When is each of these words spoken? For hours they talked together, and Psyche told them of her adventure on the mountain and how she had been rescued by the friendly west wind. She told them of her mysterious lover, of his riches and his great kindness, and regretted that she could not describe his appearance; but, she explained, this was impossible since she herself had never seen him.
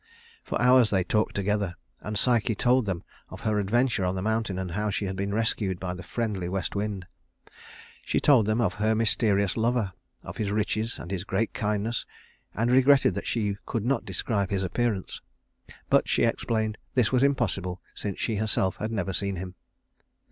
For 0.41 0.59
hours 0.59 0.89
they 0.89 1.03
talked 1.03 1.35
together, 1.35 1.75
and 1.99 2.17
Psyche 2.17 2.55
told 2.55 2.87
them 2.87 3.03
of 3.29 3.41
her 3.41 3.59
adventure 3.59 4.03
on 4.03 4.15
the 4.15 4.23
mountain 4.23 4.57
and 4.57 4.71
how 4.71 4.89
she 4.89 5.05
had 5.05 5.15
been 5.15 5.31
rescued 5.31 5.79
by 5.79 5.93
the 5.93 6.01
friendly 6.01 6.49
west 6.49 6.75
wind. 6.75 7.05
She 8.03 8.19
told 8.19 8.47
them 8.47 8.59
of 8.61 8.73
her 8.73 8.95
mysterious 8.95 9.55
lover, 9.55 9.93
of 10.23 10.37
his 10.37 10.49
riches 10.49 10.97
and 10.97 11.11
his 11.11 11.23
great 11.23 11.53
kindness, 11.53 12.07
and 12.55 12.71
regretted 12.71 13.13
that 13.13 13.27
she 13.27 13.57
could 13.67 13.85
not 13.85 14.03
describe 14.03 14.49
his 14.49 14.63
appearance; 14.63 15.21
but, 15.87 16.09
she 16.09 16.23
explained, 16.23 16.79
this 16.95 17.11
was 17.11 17.21
impossible 17.21 17.79
since 17.93 18.19
she 18.19 18.37
herself 18.37 18.77
had 18.77 18.91
never 18.91 19.13
seen 19.13 19.35
him. 19.35 19.53